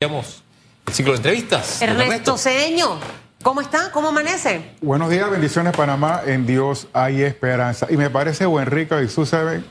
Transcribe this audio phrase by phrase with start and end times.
[0.00, 0.44] Iniciamos
[0.86, 1.82] el ciclo de entrevistas.
[1.82, 3.00] Ernesto Cedeño,
[3.42, 3.90] ¿cómo está?
[3.90, 4.76] ¿Cómo amanece?
[4.80, 7.88] Buenos días, bendiciones Panamá, en Dios hay esperanza.
[7.90, 9.64] Y me parece buen rico y Susan, eh,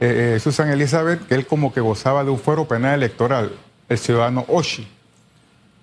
[0.00, 3.58] eh, Susan Elizabeth, que él como que gozaba de un fuero penal electoral,
[3.90, 4.88] el ciudadano Oshi,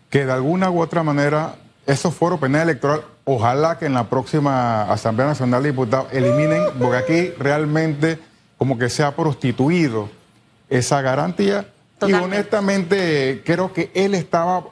[0.09, 1.53] que de alguna u otra manera
[1.85, 6.97] esos fueros penal electoral, ojalá que en la próxima Asamblea Nacional de Diputados eliminen, porque
[6.97, 8.17] aquí realmente
[8.57, 10.09] como que se ha prostituido
[10.71, 11.67] esa garantía.
[12.07, 14.63] Y honestamente creo que él estaba,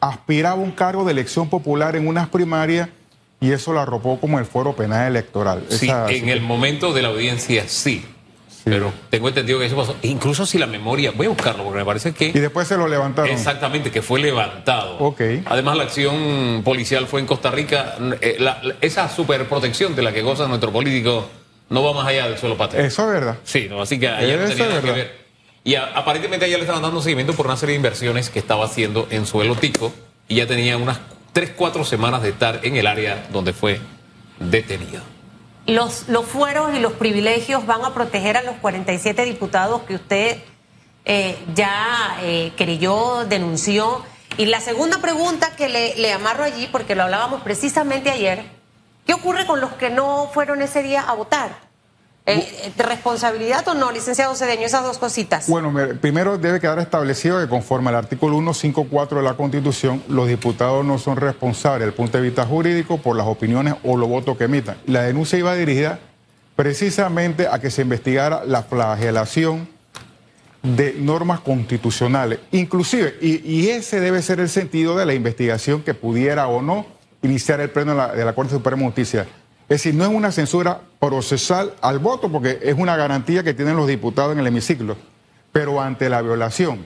[0.00, 2.88] aspiraba a un cargo de elección popular en unas primarias
[3.40, 5.64] y eso lo arropó como el foro penal electoral.
[5.68, 8.04] Sí, Esa- en el momento de la audiencia sí.
[8.62, 9.96] Pero tengo entendido que eso pasó.
[10.02, 12.86] Incluso si la memoria, voy a buscarlo porque me parece Y que después se lo
[12.88, 13.30] levantaron.
[13.30, 14.98] exactamente que fue levantado.
[14.98, 15.22] Ok.
[15.46, 17.94] Además la acción policial fue en Costa Rica.
[18.20, 21.26] Eh, la- la- esa superprotección de la que goza nuestro político
[21.70, 22.84] no va más allá del suelo patrio.
[22.84, 23.38] Eso es verdad.
[23.44, 24.96] Sí, no, así que ayer no tenía nada que verdad.
[24.96, 25.19] ver.
[25.64, 28.64] Y a- aparentemente ayer le estaban dando seguimiento por una serie de inversiones que estaba
[28.64, 29.92] haciendo en suelo tico
[30.28, 30.98] y ya tenía unas
[31.32, 33.80] 3, 4 semanas de estar en el área donde fue
[34.38, 35.02] detenido.
[35.66, 40.38] Los, los fueros y los privilegios van a proteger a los 47 diputados que usted
[41.04, 44.02] eh, ya eh, creyó, denunció.
[44.38, 48.44] Y la segunda pregunta que le, le amarro allí, porque lo hablábamos precisamente ayer,
[49.06, 51.69] ¿qué ocurre con los que no fueron ese día a votar?
[52.38, 54.66] Eh, eh, ¿Responsabilidad o no, licenciado Cedeño?
[54.66, 55.48] Esas dos cositas.
[55.48, 60.84] Bueno, primero debe quedar establecido que conforme al artículo 154 de la Constitución, los diputados
[60.84, 64.36] no son responsables desde el punto de vista jurídico por las opiniones o los votos
[64.36, 64.76] que emitan.
[64.86, 65.98] La denuncia iba dirigida
[66.56, 69.68] precisamente a que se investigara la flagelación
[70.62, 75.94] de normas constitucionales, inclusive, y, y ese debe ser el sentido de la investigación que
[75.94, 76.84] pudiera o no
[77.22, 79.26] iniciar el pleno de la, de la Corte Suprema de Justicia.
[79.70, 83.76] Es decir, no es una censura procesal al voto, porque es una garantía que tienen
[83.76, 84.96] los diputados en el hemiciclo,
[85.52, 86.84] pero ante la violación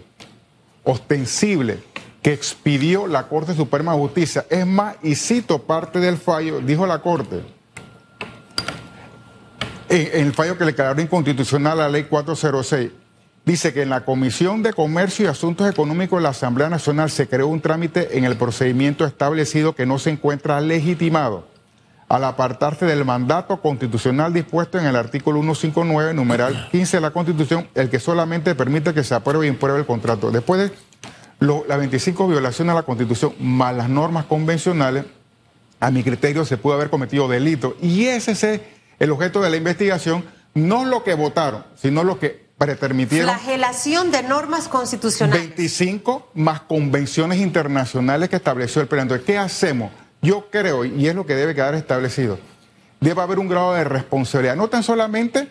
[0.82, 1.78] ostensible
[2.20, 6.86] que expidió la Corte Suprema de Justicia, es más, y cito parte del fallo, dijo
[6.86, 7.40] la Corte,
[9.89, 12.90] en, el fallo que le declaró inconstitucional a la ley 406,
[13.46, 17.28] dice que en la Comisión de Comercio y Asuntos Económicos de la Asamblea Nacional se
[17.28, 21.54] creó un trámite en el procedimiento establecido que no se encuentra legitimado
[22.14, 27.67] al apartarse del mandato constitucional dispuesto en el artículo 159, numeral 15 de la Constitución,
[27.75, 30.30] el que solamente permite que se apruebe y impruebe el contrato.
[30.30, 30.77] Después de
[31.41, 35.05] lo- las 25 violaciones a la Constitución, más las normas convencionales,
[35.80, 37.77] a mi criterio se pudo haber cometido delito.
[37.83, 38.61] Y ese es
[39.01, 40.24] el objeto de la investigación,
[40.55, 43.29] no lo que votaron, sino lo que pretermitieron.
[43.29, 45.48] Flagelación de normas constitucionales.
[45.48, 48.89] 25 más convenciones internacionales que estableció el.
[48.89, 49.91] Entonces, ¿qué hacemos?
[50.24, 52.39] Yo creo, y es lo que debe quedar establecido,
[52.98, 55.48] debe haber un grado de responsabilidad, no tan solamente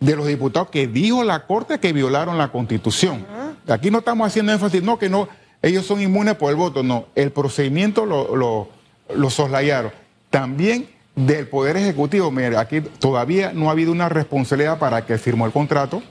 [0.00, 3.24] de los diputados que dijo la Corte que violaron la Constitución.
[3.68, 5.28] Aquí no estamos haciendo énfasis, no, que no,
[5.62, 8.68] ellos son inmunes por el voto, no, el procedimiento lo, lo,
[9.14, 9.92] lo soslayaron.
[10.28, 15.18] También del Poder Ejecutivo, mire, aquí todavía no ha habido una responsabilidad para el que
[15.18, 16.02] firmó el contrato,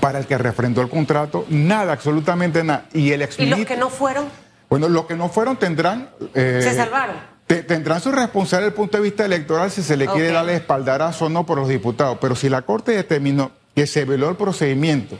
[0.00, 2.84] para el que refrendó el contrato, nada, absolutamente nada.
[2.92, 4.26] Y el y los que no fueron,
[4.72, 6.08] bueno, los que no fueron tendrán...
[6.34, 7.16] eh, se salvaron.
[7.46, 10.34] te- Tendrán su responsabilidad desde el punto de vista electoral si se le quiere Ok.
[10.34, 12.16] darle espaldarazo o no por los diputados.
[12.20, 15.16] Pero si la Corte determinó que se violó el procedimiento,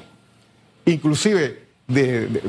[0.87, 2.43] inclusive de, de-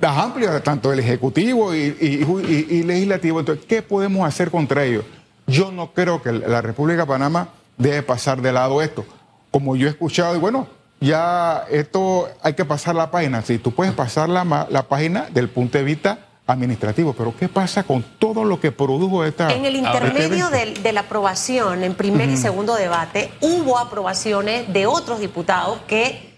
[0.00, 4.84] las amplias, tanto del Ejecutivo y, y- y- y Legislativo, entonces, ¿qué podemos hacer contra
[4.84, 5.04] ellos?
[5.46, 9.04] Yo no creo que la República de Panamá debe pasar de lado esto.
[9.50, 10.68] Como yo he escuchado, y bueno,
[11.00, 13.42] ya esto hay que pasar la página.
[13.42, 17.82] Si tú puedes pasar la, la página del punto de vista administrativo, pero ¿qué pasa
[17.82, 19.52] con todo lo que produjo esta...
[19.52, 24.86] En el intermedio del- de, la aprobación, en primer y segundo debate, hubo aprobaciones de
[24.86, 26.34] otros diputados que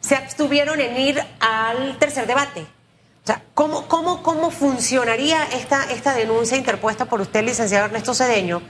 [0.00, 2.62] se abstuvieron en ir al tercer debate.
[2.62, 8.62] O sea, ¿cómo, cómo, cómo funcionaría esta, esta denuncia interpuesta por usted, licenciado Ernesto Cedeño?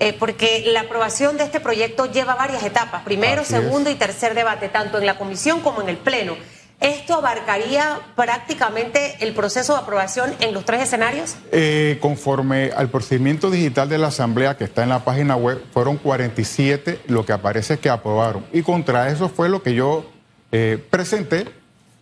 [0.00, 3.60] Eh, porque la aprobación de este proyecto lleva varias etapas, primero, Así es.
[3.60, 6.36] segundo y tercer debate, tanto en la comisión como en el pleno.
[6.80, 11.34] ¿Esto abarcaría prácticamente el proceso de aprobación en los tres escenarios?
[11.50, 15.96] Eh, conforme al procedimiento digital de la Asamblea que está en la página web, fueron
[15.96, 18.46] 47 lo que aparece que aprobaron.
[18.52, 20.08] Y contra eso fue lo que yo
[20.52, 21.46] eh, presenté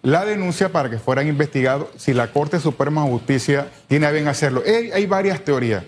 [0.03, 4.29] la denuncia para que fueran investigados si la Corte Suprema de Justicia tiene a bien
[4.29, 4.63] hacerlo.
[4.67, 5.85] Eh, hay varias teorías.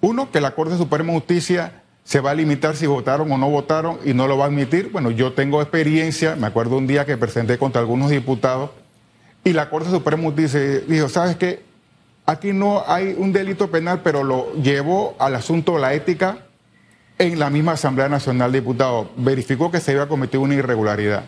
[0.00, 3.50] Uno, que la Corte Suprema de Justicia se va a limitar si votaron o no
[3.50, 4.90] votaron y no lo va a admitir.
[4.92, 8.70] Bueno, yo tengo experiencia, me acuerdo un día que presenté contra algunos diputados
[9.42, 11.64] y la Corte Suprema Justicia dijo, ¿sabes qué?
[12.26, 16.38] Aquí no hay un delito penal, pero lo llevó al asunto de la ética
[17.18, 19.08] en la misma Asamblea Nacional de Diputados.
[19.16, 21.24] Verificó que se había cometido una irregularidad.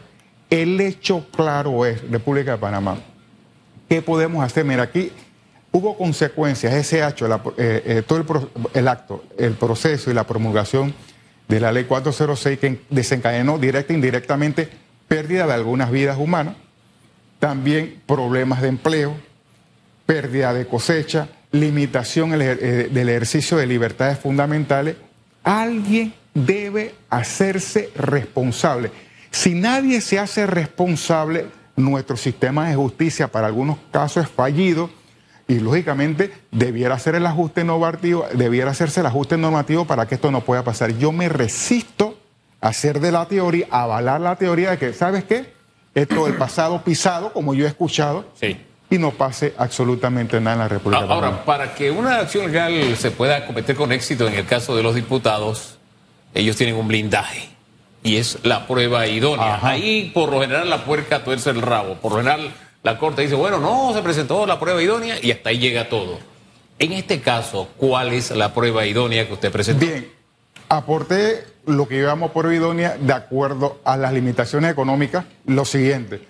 [0.51, 2.99] El hecho claro es, República de Panamá,
[3.89, 4.67] ¿Qué podemos hacer?
[4.67, 5.13] Mira, aquí
[5.73, 7.27] hubo consecuencias, ese hecho,
[7.57, 10.95] eh, eh, todo el, acto, el proceso y la promulgación
[11.47, 14.69] de la ley 406 que desencadenó directa e indirectamente
[15.07, 16.57] pérdida de algunas vidas humanas,
[17.39, 19.15] también problemas de empleo,
[20.05, 24.97] pérdida de cosecha, limitación eh, del ejercicio de libertades fundamentales.
[25.45, 28.91] Alguien debe hacerse responsable.
[29.31, 34.91] Si nadie se hace responsable, nuestro sistema de justicia para algunos casos es fallido
[35.49, 40.31] y lógicamente debiera hacer el ajuste normativo, debiera hacerse el ajuste normativo para que esto
[40.31, 40.97] no pueda pasar.
[40.99, 42.19] Yo me resisto
[42.61, 45.55] a hacer de la teoría, a avalar la teoría de que, ¿sabes qué?
[45.95, 48.27] Esto del pasado pisado, como yo he escuchado,
[48.91, 51.05] y no pase absolutamente nada en la República.
[51.05, 54.83] Ahora, para que una acción legal se pueda cometer con éxito en el caso de
[54.83, 55.79] los diputados,
[56.35, 57.49] ellos tienen un blindaje
[58.03, 59.61] y es la prueba idónea.
[59.63, 61.95] Ahí por lo general la puerca tuerce el rabo.
[61.95, 62.53] Por lo general
[62.83, 66.19] la Corte dice, bueno, no, se presentó la prueba idónea y hasta ahí llega todo.
[66.79, 69.85] En este caso, ¿cuál es la prueba idónea que usted presentó?
[69.85, 70.11] Bien,
[70.69, 76.21] aporté lo que llevamos prueba idónea de acuerdo a las limitaciones económicas, lo siguiente.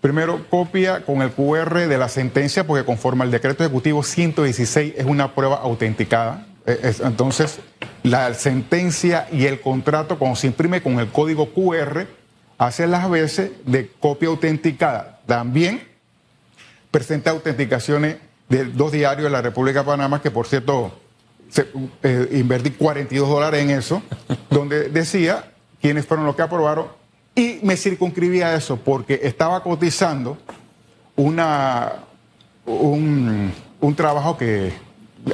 [0.00, 5.04] Primero, copia con el QR de la sentencia, porque conforme al decreto ejecutivo 116 es
[5.04, 6.46] una prueba autenticada.
[6.66, 7.58] Eh, entonces,
[8.04, 12.06] la sentencia y el contrato, cuando se imprime con el código QR,
[12.58, 15.17] hace las veces de copia autenticada.
[15.28, 15.82] También
[16.90, 18.16] presenta autenticaciones
[18.48, 20.90] de dos diarios de la República de Panamá, que por cierto,
[22.02, 24.02] eh, invertí 42 dólares en eso,
[24.50, 25.52] donde decía
[25.82, 26.86] quiénes fueron los que aprobaron,
[27.34, 30.38] y me circunscribía a eso, porque estaba cotizando
[31.14, 31.92] una,
[32.64, 33.52] un,
[33.82, 34.72] un trabajo que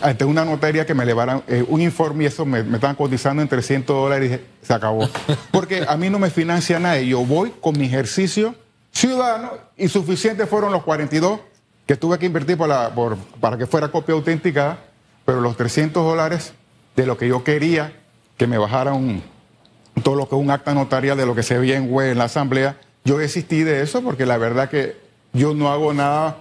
[0.02, 3.42] ante una notaría que me elevaran eh, un informe y eso me, me, estaban cotizando
[3.42, 5.08] en 300 dólares y se acabó.
[5.52, 8.56] Porque a mí no me financia nadie, yo voy con mi ejercicio
[8.94, 11.40] ciudadano y suficientes fueron los 42
[11.86, 12.90] que tuve que invertir para,
[13.58, 14.78] que fuera copia auténtica,
[15.24, 16.54] pero los 300 dólares
[16.96, 17.92] de lo que yo quería
[18.38, 19.22] que me bajaran
[20.02, 22.18] todo lo que es un acta notarial de lo que se veía en web en
[22.18, 24.96] la asamblea, yo desistí de eso porque la verdad que
[25.32, 26.38] yo no hago nada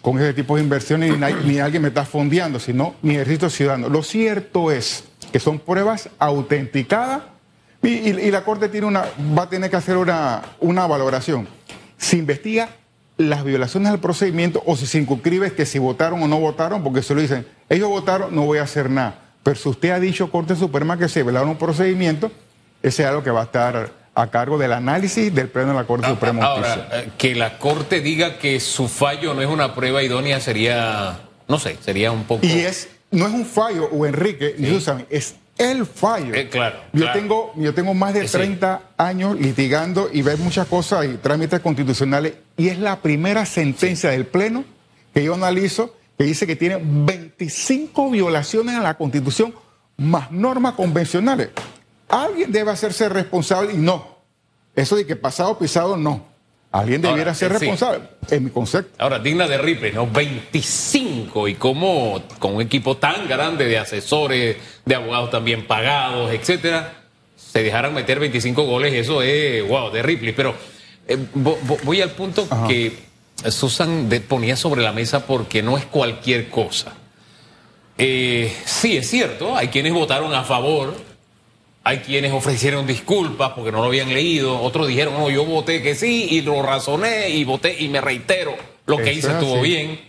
[0.00, 3.88] con ese tipo de inversiones ni, alguien me está fondeando, sino mi ejército ciudadano.
[3.88, 7.22] Lo cierto es que son pruebas autenticadas
[7.82, 9.04] y, la Corte tiene una,
[9.36, 11.48] va a tener que hacer una, una valoración.
[12.04, 12.68] Se investiga
[13.16, 17.02] las violaciones al procedimiento o si se incurribe que si votaron o no votaron, porque
[17.02, 19.20] se lo dicen, ellos votaron, no voy a hacer nada.
[19.42, 22.30] Pero si usted ha dicho, Corte Suprema, que se violaron un procedimiento,
[22.82, 25.84] ese es algo que va a estar a cargo del análisis del Pleno de la
[25.84, 29.74] Corte ah, Suprema Ahora, eh, que la Corte diga que su fallo no es una
[29.74, 32.46] prueba idónea sería, no sé, sería un poco...
[32.46, 36.34] Y es, no es un fallo, o Enrique, ni Susan, es el fallo.
[36.34, 41.06] Eh, claro, yo, Tengo, yo tengo más de 30 años litigando y ver muchas cosas
[41.06, 44.64] y trámites constitucionales y es la primera sentencia del Pleno
[45.12, 49.54] que yo analizo que dice que tiene 25 violaciones a la Constitución
[49.96, 51.50] más normas convencionales.
[52.08, 54.18] Alguien debe hacerse responsable y no.
[54.74, 56.33] Eso de que pasado pisado, no.
[56.74, 58.96] Alguien debiera ser responsable, en mi concepto.
[58.98, 60.08] Ahora, digna de Ripley, ¿no?
[60.08, 66.94] 25 y como con un equipo tan grande de asesores, de abogados también pagados, etcétera,
[67.36, 70.32] se dejaran meter 25 goles, eso es, wow, de Ripley.
[70.32, 70.56] Pero
[71.06, 71.16] eh,
[71.84, 72.98] voy al punto que
[73.48, 76.92] Susan ponía sobre la mesa porque no es cualquier cosa.
[77.98, 80.96] Eh, sí, es cierto, hay quienes votaron a favor
[81.86, 85.94] hay quienes ofrecieron disculpas porque no lo habían leído, otros dijeron, no, yo voté que
[85.94, 90.00] sí y lo razoné y voté y me reitero, lo que hice estuvo bien.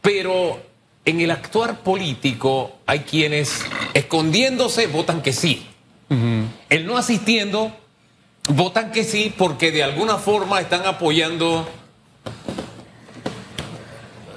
[0.00, 0.60] Pero
[1.04, 5.66] en el actuar político hay quienes escondiéndose votan que sí.
[6.70, 7.76] El no asistiendo
[8.48, 11.68] votan que sí porque de alguna forma están apoyando,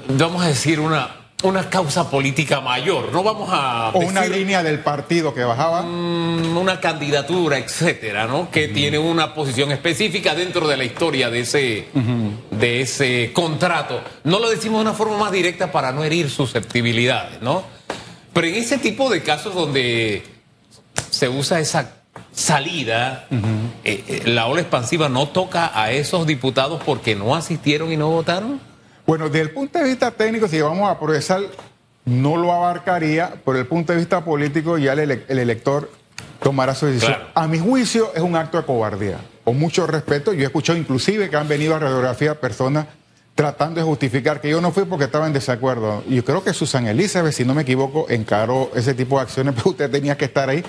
[0.08, 3.12] vamos a decir, una, una causa política mayor.
[3.14, 3.92] No vamos a.
[3.94, 5.84] O una línea del partido que bajaba.
[5.84, 8.52] Mm, una candidatura, etcétera, ¿no?
[8.52, 11.88] Que tiene una posición específica dentro de la historia de ese,
[12.52, 14.02] de ese contrato.
[14.24, 17.64] No lo decimos de una forma más directa para no herir susceptibilidades, ¿no?
[18.34, 20.24] Pero en ese tipo de casos donde
[21.10, 21.96] se usa esa
[22.34, 23.28] salida,
[23.84, 28.10] eh, eh, la ola expansiva no toca a esos diputados porque no asistieron y no
[28.10, 28.69] votaron.
[29.10, 31.42] Bueno, desde el punto de vista técnico, si vamos a progresar,
[32.06, 35.90] no lo abarcaría, pero desde el punto de vista político ya el, elector
[36.44, 37.18] tomará su decisión.
[37.34, 39.18] A mi juicio es un acto de cobardía.
[39.44, 42.86] Con mucho respeto, yo he escuchado inclusive que han venido a radiografía personas
[43.34, 46.04] tratando de justificar que yo no fui porque estaba en desacuerdo.
[46.08, 49.56] Y yo creo que Susan Elizabeth, si no me equivoco, encaró ese tipo de acciones,
[49.58, 50.64] pero usted tenía que estar ahí.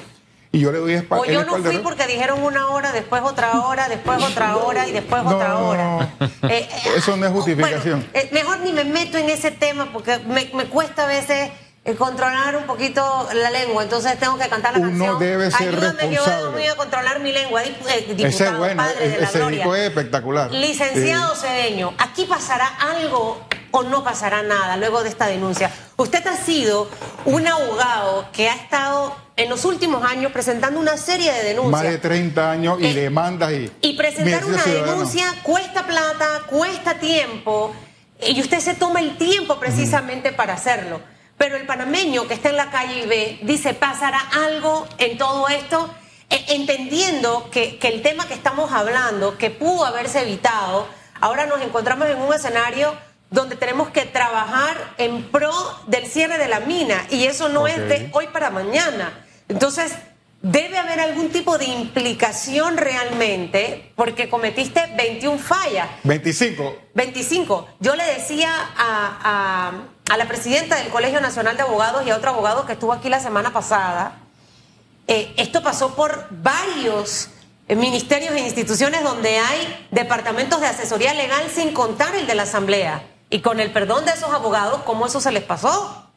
[0.52, 1.22] Y yo le doy espalda.
[1.22, 4.92] O yo no fui porque dijeron una hora, después otra hora, después otra hora y
[4.92, 6.14] después otra hora.
[6.20, 8.04] Eh, eh, Eso no es justificación.
[8.12, 11.50] Eh, mejor ni me meto en ese tema porque me, cuesta a veces
[11.96, 16.64] controlar un poquito la lengua, entonces tengo que cantar la Uno debe ser Ayúdame, responsable.
[16.64, 20.50] yo a controlar mi lengua, diputado, ese es bueno, padre de ese disco es espectacular.
[20.52, 25.70] Licenciado Cedeño, aquí pasará algo o no pasará nada luego de esta denuncia.
[25.96, 26.88] Usted ha sido
[27.24, 31.82] un abogado que ha estado en los últimos años presentando una serie de denuncias.
[31.82, 33.70] Más de 30 años y eh, demandas y...
[33.80, 37.72] Y presentar una denuncia cuesta plata, cuesta tiempo,
[38.26, 41.00] y usted se toma el tiempo precisamente para hacerlo.
[41.40, 45.48] Pero el panameño que está en la calle y ve, dice, pasará algo en todo
[45.48, 45.88] esto,
[46.28, 50.86] e, entendiendo que, que el tema que estamos hablando, que pudo haberse evitado,
[51.18, 52.94] ahora nos encontramos en un escenario
[53.30, 55.50] donde tenemos que trabajar en pro
[55.86, 59.24] del cierre de la mina y eso no es de hoy para mañana.
[59.48, 59.94] Entonces,
[60.42, 65.88] debe haber algún tipo de implicación realmente porque cometiste 21 fallas.
[66.04, 66.76] 25.
[66.94, 67.68] 25.
[67.80, 69.72] Yo le decía a,
[70.16, 73.20] la presidenta del Colegio Nacional de Abogados y a otro abogado que estuvo aquí la
[73.20, 74.18] semana pasada,
[75.06, 77.28] eh, esto pasó por varios
[77.68, 83.02] ministerios e instituciones donde hay departamentos de asesoría legal sin contar el de la Asamblea.
[83.28, 86.10] Y con el perdón de esos abogados, ¿cómo eso se les pasó?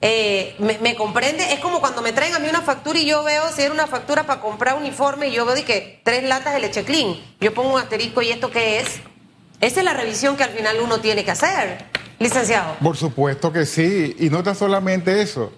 [0.00, 1.52] Eh, me, comprende?
[1.52, 3.86] Es como cuando me traen a mí una factura y yo veo si era una
[3.86, 7.16] factura para comprar uniforme y yo veo que tres latas de leche clean.
[7.40, 9.00] Yo pongo un asterisco y esto qué es.
[9.60, 11.86] Esa es la revisión que al final uno tiene que hacer,
[12.18, 12.76] licenciado.
[12.80, 14.16] Por supuesto que sí.
[14.18, 15.52] Y no está solamente eso.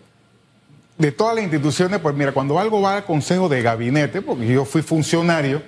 [0.96, 4.64] De todas las instituciones, pues mira, cuando algo va al consejo de gabinete, porque yo
[4.64, 5.62] fui funcionario,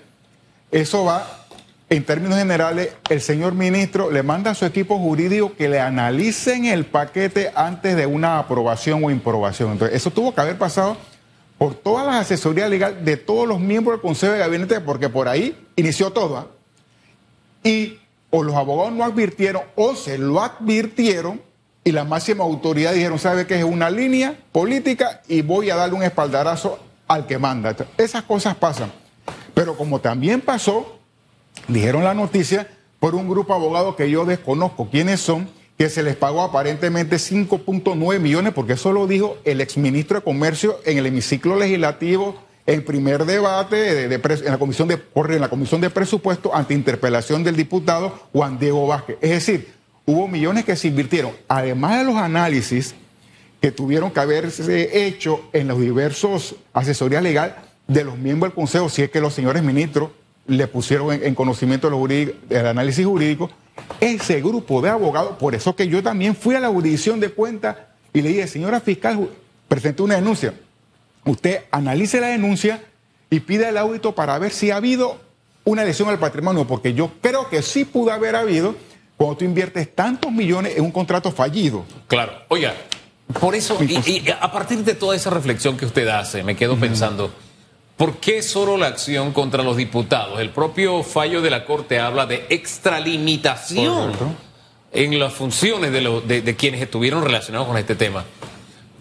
[0.72, 1.40] eso va
[1.88, 6.64] en términos generales, el señor ministro le manda a su equipo jurídico que le analicen
[6.66, 9.72] el paquete antes de una aprobación o improbación.
[9.72, 10.96] Entonces, eso tuvo que haber pasado
[11.58, 15.26] por todas las asesorías legales de todos los miembros del Consejo de Gabinete, porque por
[15.26, 16.38] ahí inició todo.
[16.38, 16.46] ¿ah?
[17.64, 17.98] Y
[18.30, 21.40] o los abogados no advirtieron o se lo advirtieron
[21.82, 25.96] y la máxima autoridad dijeron, sabe que es una línea política y voy a darle
[25.96, 27.74] un espaldarazo al que manda.
[27.96, 28.92] esas cosas pasan.
[29.54, 30.98] Pero como también pasó
[31.68, 32.68] dijeron la noticia
[32.98, 37.16] por un grupo de abogados que yo desconozco quiénes son, que se les pagó aparentemente
[37.16, 42.84] 5.9 millones, porque eso lo dijo el exministro de Comercio en el hemiciclo legislativo, en
[42.84, 45.00] primer debate de, en, la comisión de,
[45.38, 49.16] la comisión de presupuesto ante interpelación del diputado Juan Diego Vázquez.
[49.20, 49.72] Es decir,
[50.06, 52.94] hubo millones que se invirtieron, además de los análisis
[53.60, 57.54] que tuvieron que haberse hecho en los diversos asesorías legales
[57.86, 60.10] de los miembros del Consejo, si es que los señores ministros
[60.46, 63.50] le pusieron en, conocimiento del análisis jurídico,
[64.00, 67.88] ese grupo de abogados, por eso que yo también fui a la jurisdicción de cuenta
[68.12, 69.28] y le dije, señora fiscal,
[69.68, 70.54] presenté una denuncia.
[71.24, 72.82] Usted analice la denuncia
[73.28, 75.20] y pida el audito para ver si ha habido
[75.64, 78.74] una lesión al patrimonio, porque yo creo que sí pudo haber habido
[79.16, 81.84] cuando tú inviertes tantos millones en un contrato fallido.
[82.08, 82.74] Claro, oiga,
[83.38, 87.30] por eso, y, a partir de toda esa reflexión que usted hace, me quedo pensando
[88.00, 90.40] ¿Por qué solo la acción contra los diputados?
[90.40, 94.14] El propio fallo de la Corte habla de extralimitación
[94.90, 98.24] en las funciones de, de, quienes estuvieron relacionados con este tema.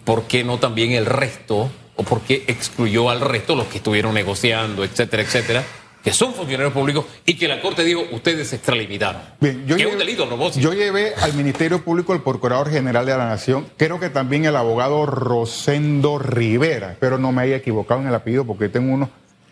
[0.04, 1.70] ¿Por qué no también el resto?
[2.00, 5.64] ¿O por qué excluyó al resto los que estuvieron negociando, etcétera, etcétera?
[6.02, 9.20] que son funcionarios públicos y que la Corte dijo, ustedes se extralimitaron.
[9.38, 13.26] Bien, yo llevé, un delito Yo llevé al Ministerio Público el Procurador General de la
[13.26, 18.14] Nación, creo que también el abogado Rosendo Rivera, pero no me haya equivocado en el
[18.14, 19.10] apellido porque tengo uno.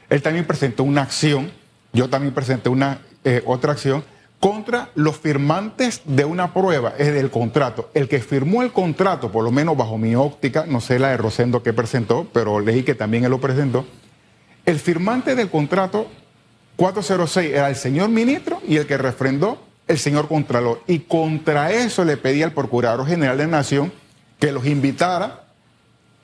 [0.08, 1.50] Él también presentó una acción,
[1.92, 4.02] yo también presenté una eh, otra acción
[4.40, 7.90] contra los firmantes de una prueba, es del contrato.
[7.94, 11.16] El que firmó el contrato, por lo menos bajo mi óptica, no sé la de
[11.16, 13.84] Rosendo que presentó, pero leí que también él lo presentó.
[14.64, 16.06] El firmante del contrato
[16.76, 20.82] 406 era el señor ministro y el que refrendó el señor Contralor.
[20.86, 23.92] Y contra eso le pedía al Procurador General de Nación
[24.38, 25.46] que los invitara,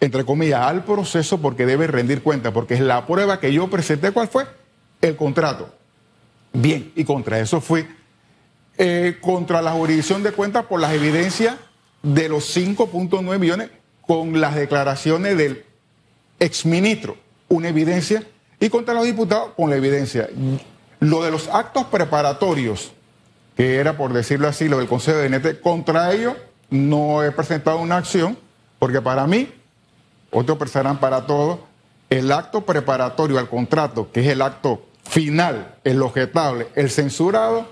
[0.01, 4.13] entre comillas, al proceso porque debe rendir cuenta, porque es la prueba que yo presenté.
[4.13, 4.47] ¿Cuál fue?
[5.01, 5.75] El contrato.
[6.53, 7.85] Bien, y contra eso fui.
[8.77, 11.55] Eh, contra la jurisdicción de cuentas por las evidencias
[12.03, 15.65] de los 5.9 millones con las declaraciones del
[16.41, 17.17] exministro.
[17.49, 18.25] Una evidencia
[18.59, 20.29] y contra los diputados con la evidencia.
[20.99, 22.93] Lo de los actos preparatorios,
[23.57, 26.35] que era por decirlo así, lo del Consejo de Gabinete, contra ellos
[26.71, 28.37] no he presentado una acción,
[28.81, 29.53] porque para mí,
[30.33, 31.61] otros pensarán para todos,
[32.11, 37.69] el acto preparatorio al contrato, que es el acto final, el objetable, el censurado,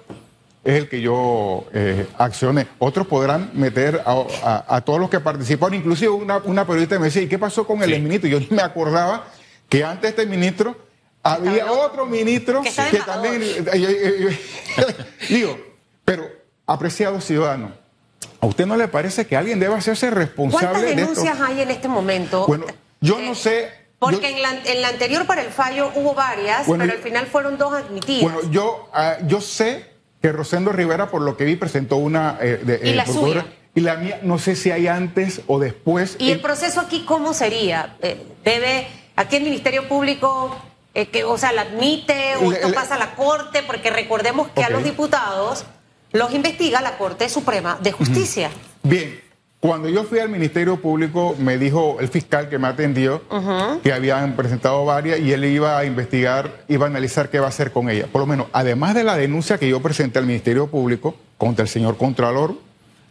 [0.64, 2.69] es el que yo eh, accioné.
[2.78, 7.38] Otros podrán meter a, todos los que participaron, inclusive una, periodista me decía, ¿y qué
[7.38, 8.21] pasó con el sí.
[8.26, 9.26] Y yo me acordaba
[9.69, 10.76] que antes de este ministro
[11.23, 13.42] había otro ministro Que también...
[13.42, 14.28] eh, eh,
[14.76, 14.95] eh,
[15.28, 15.59] digo,
[16.04, 16.28] pero,
[16.66, 17.73] apreciado ciudadano,
[18.40, 21.00] ¿a usted no le parece que alguien debe hacerse responsable ¿Cuántas de esto?
[21.23, 22.47] denuncias hay en este momento?
[22.47, 22.66] Bueno,
[23.00, 23.83] yo Eh, no sé...
[23.99, 27.02] Porque yo- en, la, en la anterior para el fallo hubo varias, Bueno, pero al
[27.04, 28.23] final fueron dos admitidas.
[28.23, 29.91] Bueno, yo, ah, yo sé
[30.23, 32.38] que Rosendo Rivera, por lo que vi, presentó una...
[32.41, 33.52] eh, de- ¿Y la procuradora, suya?
[33.75, 36.17] Y la mía, no sé si hay antes o después.
[36.19, 37.97] ¿Y el Eh, proceso aquí cómo sería?
[38.02, 38.87] Eh, ¿Debe,
[39.17, 40.55] aquí el Ministerio Público,
[40.95, 43.62] eh, que, o sea, la admite o esto pasa a la Corte?
[43.67, 45.64] Porque recordemos que a los diputados
[46.12, 48.50] los investiga la Corte Suprema de Justicia.
[48.83, 49.19] Bien,
[49.62, 53.23] cuando yo fui al Ministerio Público, me dijo el fiscal que me atendió
[53.81, 57.50] que habían presentado varias y él iba a investigar, iba a analizar qué va a
[57.50, 58.09] hacer con ella.
[58.11, 61.69] Por lo menos, además de la denuncia que yo presenté al Ministerio Público contra el
[61.69, 62.57] señor Contralor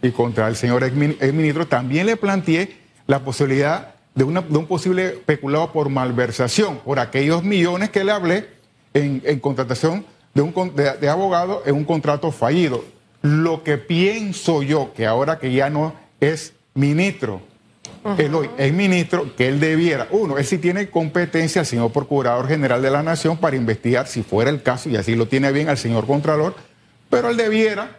[0.01, 2.75] y contra el señor exmin- exministro, también le planteé
[3.07, 8.11] la posibilidad de, una- de un posible peculado por malversación, por aquellos millones que le
[8.11, 8.49] hablé
[8.93, 12.83] en, en contratación de, un, de, de abogado en un contrato fallido.
[13.21, 17.41] Lo que pienso yo, que ahora que ya no es ministro,
[18.17, 22.47] él hoy es ministro, que él debiera, uno, él sí tiene competencia al señor Procurador
[22.47, 25.67] General de la Nación para investigar, si fuera el caso, y así lo tiene bien
[25.69, 26.55] al señor Contralor,
[27.09, 27.97] pero él debiera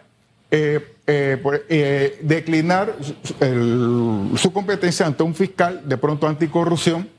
[0.51, 7.09] eh, eh, eh, declinar su- el- su competencia ante un fiscal de pronto anticorrupción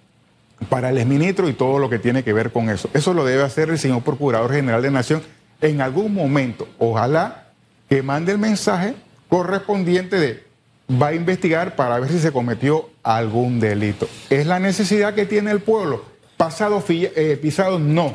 [0.69, 2.89] para el exministro y todo lo que tiene que ver con eso.
[2.95, 5.23] Eso lo debe hacer el señor Procurador General de Nación
[5.61, 6.69] en algún momento.
[6.79, 7.49] Ojalá
[7.89, 8.95] que mande el mensaje
[9.29, 10.44] correspondiente de
[10.91, 14.09] va a investigar para ver si se cometió algún delito.
[14.31, 16.05] Es la necesidad que tiene el pueblo.
[16.37, 18.15] Pasado eh, pisado, no.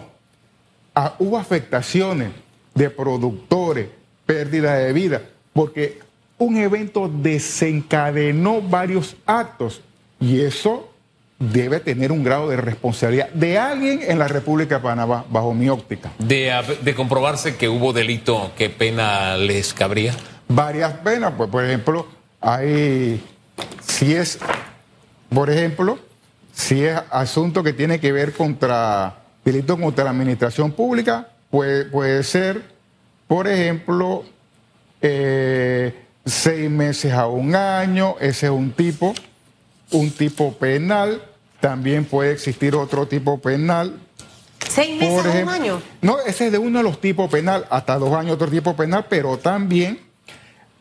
[0.94, 2.30] Ah, hubo afectaciones
[2.76, 3.88] de productores,
[4.26, 5.22] pérdida de vida,
[5.54, 6.00] porque
[6.38, 9.82] un evento desencadenó varios actos
[10.20, 10.90] y eso
[11.40, 15.70] debe tener un grado de responsabilidad de alguien en la República de Panamá, bajo mi
[15.70, 16.12] óptica.
[16.20, 20.14] De, de comprobarse que hubo delito, ¿qué pena les cabría?
[20.50, 22.08] Varias penas, pues por ejemplo,
[22.42, 23.24] hay,
[23.82, 24.40] si es,
[25.30, 26.00] por ejemplo,
[26.54, 32.24] si es asunto que tiene que ver contra delito contra la administración pública, puede, puede
[32.24, 32.64] ser,
[33.28, 34.24] por ejemplo,
[35.02, 39.14] eh, seis meses a un año, ese es un tipo,
[39.92, 41.22] un tipo penal,
[41.60, 44.00] también puede existir otro tipo penal,
[44.68, 45.82] ¿Seis meses o un año?
[46.02, 49.06] No, ese es de uno de los tipos penal, hasta dos años otro tipo penal,
[49.10, 50.00] pero también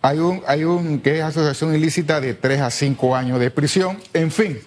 [0.03, 3.99] hay un, hay un que es asociación ilícita de tres a cinco años de prisión.
[4.13, 4.61] En fin,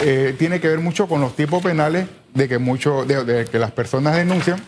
[0.00, 3.72] eh, tiene que ver mucho con los tipos penales de que mucho, de, que las
[3.72, 4.62] personas denuncian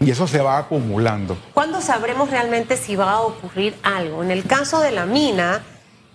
[0.00, 1.36] y eso se va acumulando.
[1.52, 4.22] ¿Cuándo sabremos realmente si va a ocurrir algo?
[4.22, 5.62] En el caso de la mina,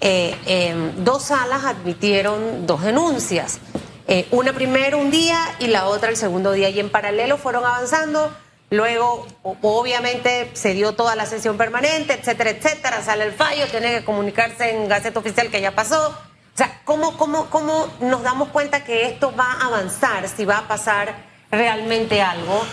[0.01, 3.59] eh, eh, dos salas admitieron dos denuncias.
[4.07, 6.69] Eh, una primero un día y la otra el segundo día.
[6.69, 8.35] Y en paralelo fueron avanzando.
[8.71, 13.01] Luego, obviamente, se dio toda la sesión permanente, etcétera, etcétera.
[13.01, 16.10] Sale el fallo, tiene que comunicarse en Gaceta Oficial que ya pasó.
[16.10, 20.60] O sea, ¿cómo, cómo, ¿cómo nos damos cuenta que esto va a avanzar, si va
[20.60, 21.15] a pasar
[21.49, 22.63] realmente algo?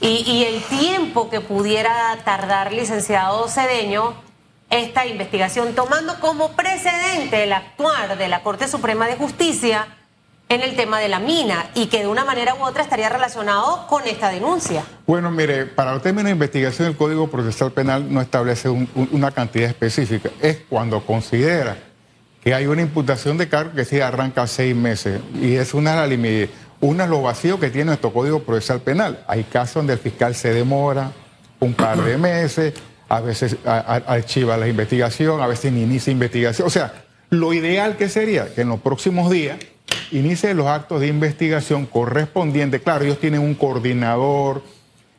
[0.00, 4.14] Y, y el tiempo que pudiera tardar, licenciado Cedeño,
[4.70, 9.86] esta investigación, tomando como precedente el actuar de la Corte Suprema de Justicia
[10.48, 13.86] en el tema de la mina y que de una manera u otra estaría relacionado
[13.88, 14.84] con esta denuncia.
[15.06, 19.08] Bueno, mire, para los términos de investigación, el Código Procesal Penal no establece un- un-
[19.12, 20.30] una cantidad específica.
[20.40, 21.76] Es cuando considera
[22.42, 25.20] que hay una imputación de cargo que sí arranca seis meses.
[25.40, 26.48] Y es una de las limi-
[26.80, 29.24] una de los vacíos que tiene nuestro Código Procesal Penal.
[29.26, 31.10] Hay casos donde el fiscal se demora
[31.60, 32.74] un par de meses,
[33.08, 36.66] a veces archiva la investigación, a veces ni inicia investigación.
[36.68, 36.92] O sea,
[37.30, 39.56] lo ideal que sería que en los próximos días
[40.10, 42.82] inicie los actos de investigación correspondientes.
[42.82, 44.62] Claro, ellos tienen un coordinador,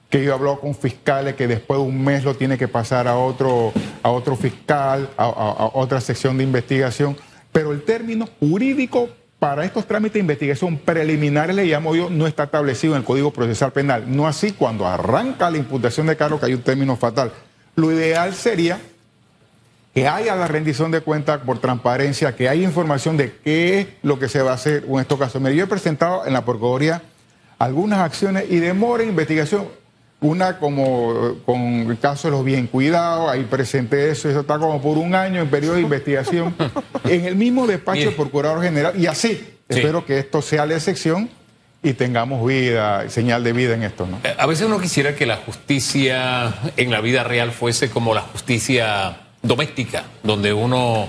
[0.10, 3.17] que yo hablado con fiscales que después de un mes lo tiene que pasar a
[3.17, 3.73] otro,
[4.04, 7.17] a otro fiscal, a, a- a otra sección de investigación.
[7.51, 12.43] Pero el término jurídico para estos trámites de investigación preliminares, le llamo yo, no está
[12.45, 14.04] establecido en el Código Procesal Penal.
[14.08, 17.32] No así cuando arranca la imputación de cargo, que hay un término fatal.
[17.75, 18.80] Lo ideal sería
[19.96, 24.20] que haya la rendición de cuentas por transparencia, que haya información de qué es lo
[24.20, 25.42] que se va a hacer en estos casos.
[25.42, 27.02] Mire, yo he presentado en la Procuraduría
[27.58, 29.70] algunas acciones y demora en investigación.
[30.20, 34.82] Una como con el caso de los bien cuidados, ahí presenté eso, eso está como
[34.82, 36.54] por un año en periodo de investigación,
[37.06, 39.30] en el mismo despacho del Procurador General, y así.
[39.70, 39.80] Sí.
[39.80, 41.30] Espero que esto sea la excepción
[41.82, 44.20] y tengamos vida, señal de vida en esto, ¿no?
[44.26, 48.22] Eh, A veces uno quisiera que la justicia en la vida real fuese como la
[48.22, 51.08] justicia doméstica, donde uno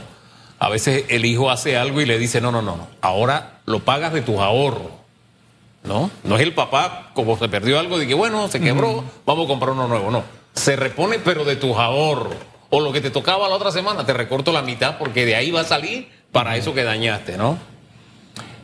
[0.59, 3.81] a veces el hijo hace algo y le dice, no, no, no, no, ahora lo
[3.81, 4.93] pagas de tus ahorros.
[5.85, 6.11] ¿no?
[6.25, 9.49] No es el papá, como se perdió algo, de que bueno, se quebró, vamos a
[9.49, 10.11] comprar uno nuevo.
[10.11, 12.35] No, se repone, pero de tus ahorros.
[12.71, 15.51] O lo que te tocaba la otra semana, te recorto la mitad porque de ahí
[15.53, 17.57] va a salir para eso que dañaste, ¿no?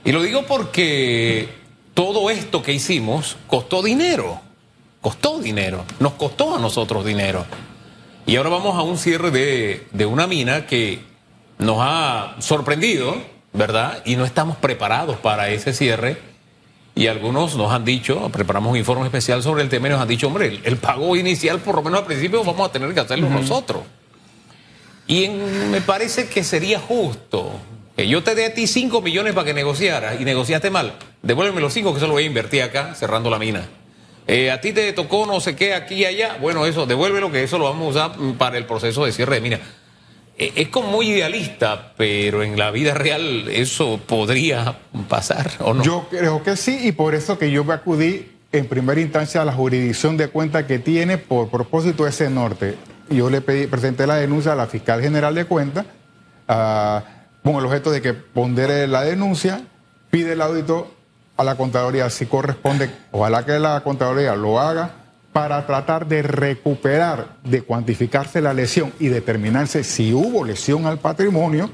[0.05, 1.49] Y lo digo porque
[1.95, 4.41] todo esto que hicimos costó dinero,
[5.01, 7.47] costó dinero, nos costó a nosotros dinero.
[8.27, 11.01] Y ahora vamos a un cierre de, de una mina que
[11.59, 13.17] nos ha sorprendido,
[13.53, 14.03] ¿verdad?
[14.05, 16.19] Y no estamos preparados para ese cierre.
[16.95, 20.09] Y algunos nos han dicho, preparamos un informe especial sobre el tema y nos han
[20.09, 23.31] dicho, hombre, el, pago inicial, por lo menos al principio, vamos a tener que hacerlo
[23.31, 23.83] nosotros.
[25.07, 27.53] Y me parece que sería justo
[27.97, 30.95] que yo te dé a ti 5 millones para que negociaras y negociaste mal.
[31.23, 33.67] Devuélveme los 5 que se lo voy a invertir acá, cerrando la mina.
[34.33, 36.39] Eh, a ti te tocó no sé qué aquí y allá.
[36.41, 39.41] Bueno, eso, devuélvelo que eso lo vamos a usar para el proceso de cierre de
[39.43, 39.61] mina.
[40.39, 45.85] Eh, es como muy idealista, pero en la vida real eso podría pasar o no.
[45.85, 49.45] Yo creo que sí, y por eso que yo me acudí en primera instancia a
[49.45, 52.77] la jurisdicción de cuenta que tiene por propósito ese norte.
[53.11, 55.85] Yo le pedí, presenté la denuncia a la fiscal general de cuentas
[56.47, 59.61] con el objeto de que pondere la denuncia,
[60.11, 60.91] pide el audito
[61.43, 64.95] a la Contraloría si corresponde, ojalá que la Contraloría lo haga
[65.33, 71.71] para tratar de recuperar, de cuantificarse la lesión y determinarse si hubo lesión al patrimonio,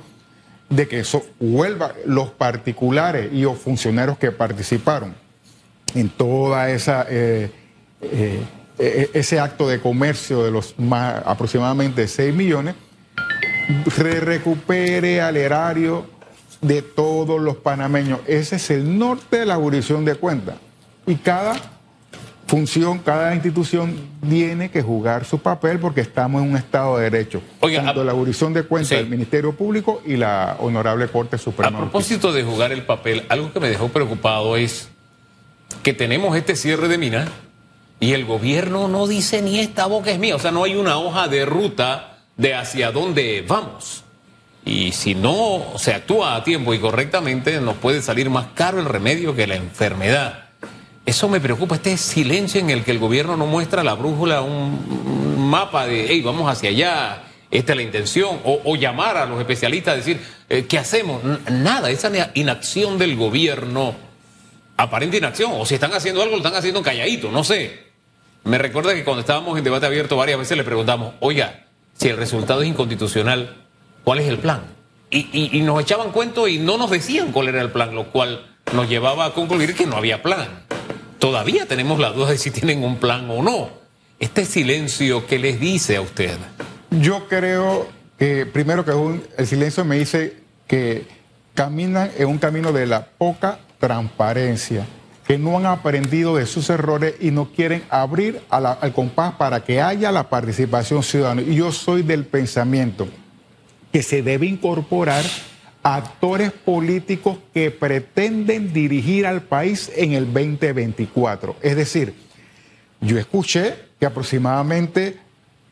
[0.68, 5.14] de que eso vuelva los particulares y los funcionarios que participaron
[5.94, 7.50] en toda esa eh,
[8.02, 8.42] eh,
[8.78, 12.74] e, e, ese acto de comercio de los más, aproximadamente 6 millones,
[13.96, 16.06] recupere al erario
[16.60, 18.20] de todos los panameños.
[18.26, 20.56] Ese es el norte de la jurisdicción de cuentas.
[21.06, 21.54] Y cada
[22.46, 23.94] función, cada institución
[24.28, 27.42] tiene que jugar su papel porque estamos en un Estado de Derecho.
[27.60, 31.76] Oiga, tanto la jurisdicción de cuentas del Ministerio Público y la Honorable Corte Suprema.
[31.76, 34.88] A propósito de jugar el papel, algo que me dejó preocupado es
[35.82, 37.28] que tenemos este cierre de minas
[38.00, 40.34] y el gobierno no dice ni esta boca es mía.
[40.34, 44.04] O sea, no hay una hoja de ruta de hacia dónde vamos.
[44.68, 48.84] Y si no se actúa a tiempo y correctamente, nos puede salir más caro el
[48.84, 50.50] remedio que la enfermedad.
[51.06, 55.48] Eso me preocupa, este silencio en el que el gobierno no muestra la brújula, un,
[55.48, 59.94] mapa de, hey, vamos hacia allá, esta es la intención, o, llamar a los especialistas
[59.94, 61.22] a decir, eh, ¿qué hacemos?
[61.50, 63.94] Nada, esa inacción del gobierno,
[64.76, 67.86] aparente inacción, o si están haciendo algo, lo están haciendo calladito, no sé.
[68.44, 71.64] Me recuerda que cuando estábamos en debate abierto varias veces le preguntamos, oiga,
[71.96, 73.67] si el resultado es inconstitucional,
[74.08, 74.62] ¿cuál es el plan?
[75.10, 78.88] Y, nos echaban cuento y no nos decían cuál era el plan, lo cual nos
[78.88, 80.48] llevaba a concluir que no había plan.
[81.18, 83.68] Todavía tenemos la duda de si tienen un plan o no.
[84.18, 86.38] Este silencio, ¿qué les dice a usted?
[86.90, 87.86] Yo creo
[88.18, 88.92] que primero que
[89.36, 91.06] el silencio me dice que
[91.54, 94.86] caminan en un camino de la poca transparencia
[95.26, 99.82] que no han aprendido de sus errores y no quieren abrir al compás para que
[99.82, 101.42] haya la participación ciudadana.
[101.42, 103.06] Y yo soy del pensamiento
[103.92, 105.24] que se debe incorporar
[105.82, 111.56] actores políticos que pretenden dirigir al país en el 2024.
[111.62, 112.14] Es decir,
[113.00, 115.16] yo escuché que aproximadamente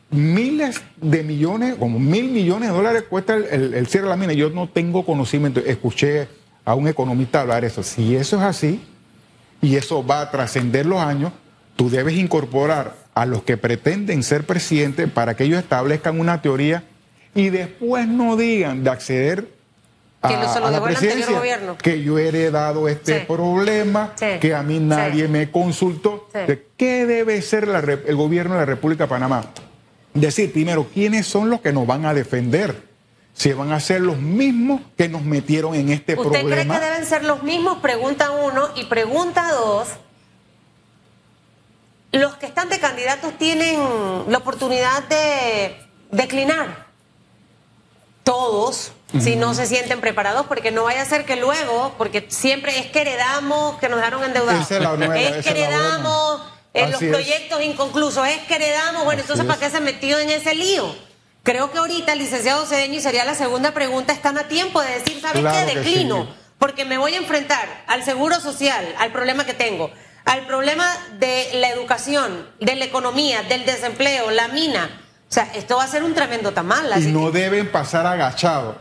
[0.09, 4.33] miles de millones, como mil millones de dólares cuesta el, el cierre de la mina.
[4.33, 6.27] Yo no tengo conocimiento, escuché
[6.65, 7.83] a un economista hablar eso.
[7.83, 8.81] Si eso es así,
[9.61, 11.31] y eso va a trascender los años,
[11.75, 16.83] tú debes incorporar a los que pretenden ser presidentes para que ellos establezcan una teoría
[17.37, 19.47] y después no digan de acceder
[20.23, 21.39] a, la presidencia
[21.77, 26.27] que yo he heredado este problema, que a mí nadie me consultó.
[26.77, 27.65] ¿Qué debe ser
[28.07, 29.43] el gobierno de la República de Panamá?
[30.15, 32.87] Decir primero, ¿quiénes son los que nos van a defender?
[33.35, 36.39] si van a ser los mismos que nos metieron en este problema.
[36.39, 37.77] ¿Usted cree que deben ser los mismos?
[37.83, 38.69] Pregunta uno.
[38.75, 39.89] Y pregunta dos.
[42.13, 43.79] Los que están de candidatos tienen
[44.27, 45.77] la oportunidad de
[46.09, 46.86] declinar.
[48.47, 52.79] Todos, si no se sienten preparados, porque no vaya a ser que luego, porque siempre
[52.79, 54.71] es que heredamos, que nos dejaron endeudados.
[54.71, 56.41] es, que heredamos
[56.73, 60.55] en los proyectos inconclusos, es que heredamos, bueno, entonces ¿para qué se metido en ese
[60.55, 60.95] lío?
[61.43, 64.99] Creo que ahorita el licenciado Cedeño, y sería la segunda pregunta, están a tiempo de
[64.99, 65.75] decir, ¿sabes qué?
[65.75, 69.91] Declino, porque me voy a enfrentar al seguro social, al problema que tengo,
[70.23, 70.87] al problema
[71.19, 75.03] de la educación, de la economía, del desempleo, la mina.
[75.29, 77.01] O sea, esto va a ser un tremendo tamal.
[77.01, 78.77] Y no deben pasar agachados.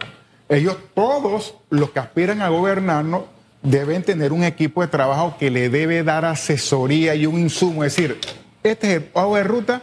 [0.49, 3.23] Ellos, todos los que aspiran a gobernarnos,
[3.63, 7.83] deben tener un equipo de trabajo que le debe dar asesoría y un insumo.
[7.83, 8.21] Es decir,
[8.63, 9.83] este es el pago de ruta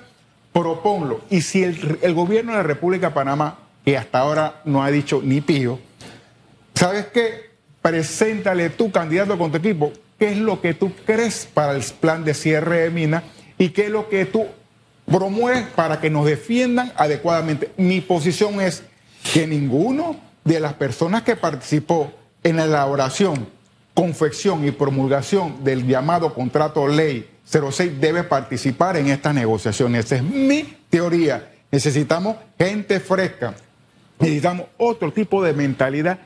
[0.54, 1.22] proponlo.
[1.30, 5.20] Y si el, gobierno de la República de Panamá, que hasta ahora no ha dicho
[5.22, 5.80] ni pío,
[6.76, 7.52] ¿sabes qué?
[7.82, 9.92] Preséntale tu candidato con tu equipo.
[10.18, 13.24] qué es lo que tú crees para el plan de cierre de mina
[13.58, 14.46] y qué es lo que tú
[15.06, 17.72] promueves para que nos defiendan adecuadamente.
[17.78, 18.84] Mi posición es
[19.34, 22.12] que ninguno de las personas que participó
[22.44, 23.48] en la elaboración,
[23.94, 30.06] confección y promulgación del llamado contrato ley 06 debe participar en estas negociaciones.
[30.06, 31.52] Esa es mi teoría.
[31.72, 33.56] Necesitamos gente fresca,
[34.20, 36.20] necesitamos otro tipo de mentalidad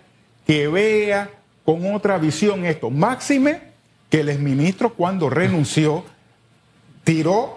[0.46, 1.30] que vea
[1.66, 2.90] con otra visión esto.
[2.90, 3.62] Máxime
[4.10, 6.04] que el exministro cuando renunció
[7.04, 7.57] tiró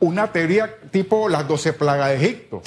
[0.00, 2.62] una teoría tipo las 12 plagas de Egipto.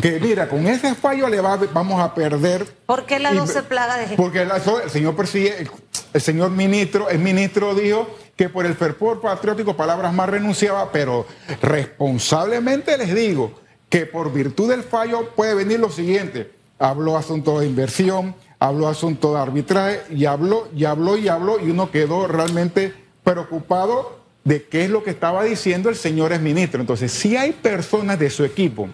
[0.00, 2.66] Que mira, con ese fallo le vamos a perder.
[2.86, 4.22] ¿Por qué las 12 plagas de Egipto?
[4.22, 5.68] Porque el, señor persigue,
[6.12, 11.26] el, señor ministro, el ministro dijo que por el fervor patriótico palabras más renunciaba, pero
[11.62, 13.52] responsablemente les digo
[13.88, 16.50] que por virtud del fallo puede venir lo siguiente.
[16.80, 21.70] Habló asunto de inversión, habló asunto de arbitraje y habló y habló y habló y
[21.70, 26.80] uno quedó realmente preocupado de qué es lo que estaba diciendo el señor ministro.
[26.80, 28.88] Entonces, si hay personas de su equipo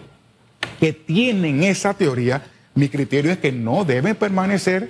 [0.79, 4.89] que tienen esa teoría, mi criterio es que no deben permanecer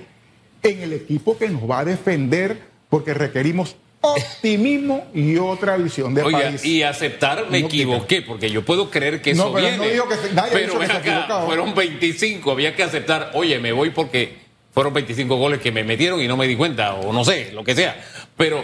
[0.63, 6.23] en el equipo que nos va a defender porque requerimos optimismo y otra visión de
[6.23, 6.63] país.
[6.65, 9.77] Y aceptar, me equivoqué, porque yo puedo creer que eso no, pero viene.
[9.77, 10.15] No digo que
[10.51, 14.39] pero ven acá, fueron 25, había que aceptar, oye, me voy porque
[14.73, 17.63] fueron 25 goles que me metieron y no me di cuenta, o no sé, lo
[17.63, 18.03] que sea.
[18.35, 18.63] Pero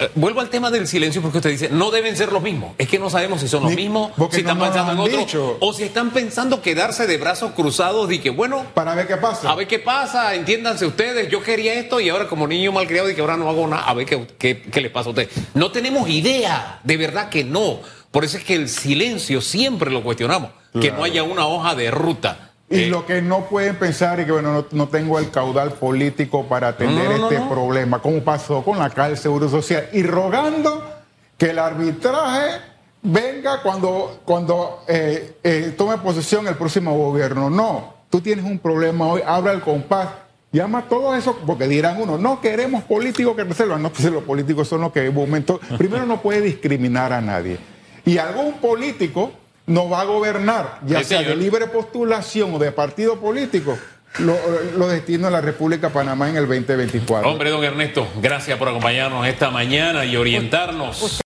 [0.00, 2.74] eh, vuelvo al tema del silencio porque usted dice, no deben ser los mismos.
[2.78, 5.82] Es que no sabemos si son los mismos, si están pensando en otro, o si
[5.82, 8.64] están pensando quedarse de brazos cruzados y que, bueno...
[8.74, 9.50] Para ver qué pasa.
[9.50, 13.14] A ver qué pasa, entiéndanse ustedes, yo quería esto y ahora como niño malcriado y
[13.14, 15.28] que ahora no hago nada, a ver qué, qué, qué le pasa a usted.
[15.54, 17.80] No tenemos idea, de verdad que no.
[18.10, 21.90] Por eso es que el silencio siempre lo cuestionamos, que no haya una hoja de
[21.90, 22.49] ruta.
[22.72, 26.68] Y lo que no pueden pensar es que, bueno, no, tengo el caudal político para
[26.68, 30.88] atender este problema, como pasó con la Caja del Seguro Social, y rogando
[31.36, 32.60] que el arbitraje
[33.02, 37.50] venga cuando, cuando eh, eh, tome posesión el próximo gobierno.
[37.50, 40.08] No, tú tienes un problema hoy, habla el compás,
[40.52, 43.82] llama todo eso, porque dirán uno, no queremos políticos que resuelvan.
[43.82, 47.58] No, pues los políticos son los que en momento, primero no puede discriminar a nadie.
[48.04, 49.32] Y algún político
[49.70, 53.78] no va a gobernar, ya sea de libre postulación o de partido político,
[54.18, 54.36] lo,
[54.76, 57.30] lo destino a la República de Panamá en el 2024.
[57.30, 61.00] Hombre, don Ernesto, gracias por acompañarnos esta mañana y orientarnos.